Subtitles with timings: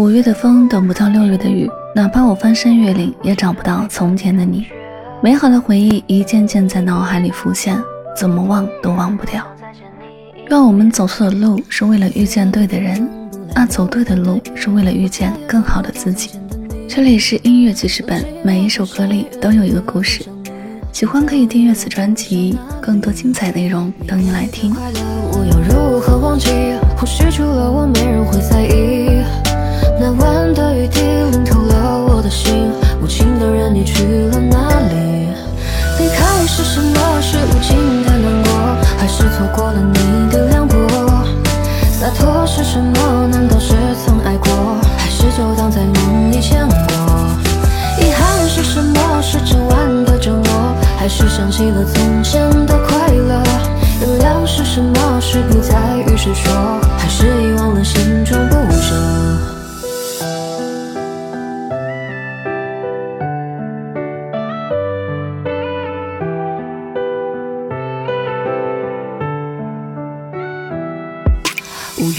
[0.00, 4.66] 五月的风等不到六月的雨，哪怕我翻山越岭，也找不到从前的你。
[5.22, 7.78] 美好的回忆一件件在脑海里浮现，
[8.16, 9.46] 怎么忘都忘不掉。
[10.48, 13.06] 愿我们走错的路是为了遇见对的人，
[13.54, 16.30] 那走对的路是为了遇见更好的自己。
[16.88, 20.24] 这里是音乐记事本，每一首歌里都有一个故事。
[20.94, 24.74] 喜欢可以订阅此专辑，更多精彩内容等你来听。
[24.74, 26.48] 我要如何忘记？
[26.96, 28.19] 或许除了我，没人
[36.72, 37.20] 什么？
[37.20, 38.52] 是无情的难过，
[38.96, 40.76] 还是错过了你的凉薄？
[41.90, 43.26] 洒脱是什么？
[43.26, 43.74] 难道是
[44.06, 46.76] 曾爱过，还是就当在梦里见过？
[47.98, 49.20] 遗憾是什么？
[49.20, 50.74] 是整晚的折磨。
[50.96, 52.48] 还是想起了从前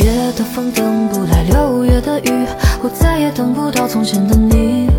[0.04, 2.46] 月的风等不来六月的雨，
[2.82, 4.90] 我再也等不到从前的你。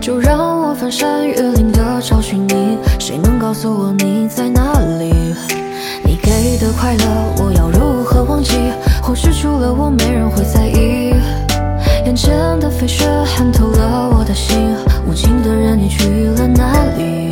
[0.00, 5.34] 就让我翻山越岭的找寻你，谁能告诉我你在哪里？
[6.04, 7.04] 你给的快乐，
[7.38, 8.54] 我要如何忘记？
[9.02, 11.14] 或许除了我，没人会在意。
[12.04, 14.74] 眼前的飞雪寒透了我的心，
[15.06, 17.23] 无情的人，你去了哪里？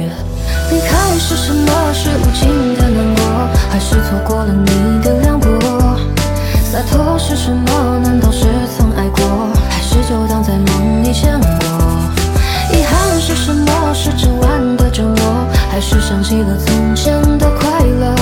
[16.12, 18.14] 想起了从前的快乐，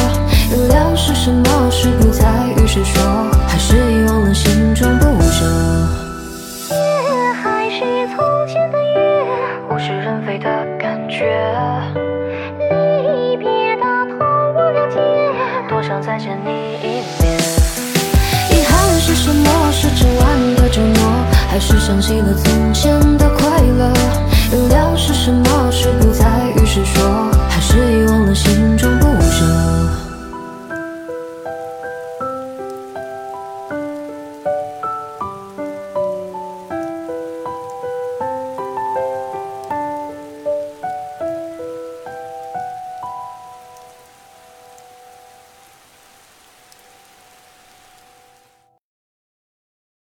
[0.53, 1.69] 原谅是什么？
[1.73, 2.25] 是不再
[2.57, 3.03] 与谁说，
[3.49, 5.45] 还是遗忘了心中不舍？
[6.71, 7.81] 夜还是
[8.15, 9.25] 从前的夜，
[9.71, 10.47] 物是人非的
[10.79, 11.35] 感觉。
[12.61, 14.21] 离别的痛
[14.55, 15.01] 我了解，
[15.69, 17.37] 多想再见你一面。
[18.53, 19.73] 遗憾是什么？
[19.73, 23.20] 是整晚的折磨，还是想起了从前？